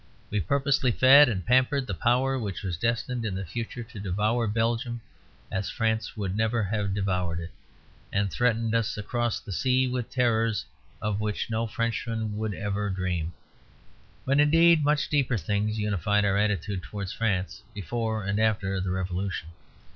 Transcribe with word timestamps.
We 0.31 0.39
purposely 0.39 0.89
fed 0.91 1.29
and 1.29 1.45
pampered 1.45 1.85
the 1.85 1.93
power 1.93 2.39
which 2.39 2.63
was 2.63 2.75
destined 2.75 3.23
in 3.23 3.35
the 3.35 3.45
future 3.45 3.83
to 3.83 3.99
devour 3.99 4.47
Belgium 4.47 4.99
as 5.51 5.69
France 5.69 6.17
would 6.17 6.35
never 6.35 6.63
have 6.63 6.95
devoured 6.95 7.39
it, 7.39 7.51
and 8.11 8.31
threaten 8.31 8.73
us 8.73 8.97
across 8.97 9.39
the 9.39 9.51
sea 9.51 9.87
with 9.87 10.09
terrors 10.09 10.65
of 11.03 11.21
which 11.21 11.51
no 11.51 11.67
Frenchman 11.67 12.35
would 12.37 12.55
ever 12.55 12.89
dream. 12.89 13.33
But 14.25 14.39
indeed 14.39 14.83
much 14.83 15.07
deeper 15.07 15.37
things 15.37 15.77
unified 15.77 16.25
our 16.25 16.35
attitude 16.35 16.81
towards 16.81 17.13
France 17.13 17.61
before 17.75 18.23
and 18.25 18.39
after 18.39 18.81
the 18.81 18.89
Revolution. 18.89 19.49